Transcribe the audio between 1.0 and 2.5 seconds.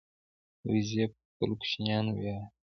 پر خپلو کوچنیانو ویاړي